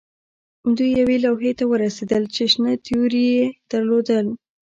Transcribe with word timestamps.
دوی 0.75 0.89
یوې 1.01 1.17
لوحې 1.25 1.51
ته 1.59 1.63
ورسیدل 1.71 2.23
چې 2.33 2.43
شنه 2.51 2.73
توري 2.85 3.25
یې 3.35 3.45
درلودل 3.71 4.25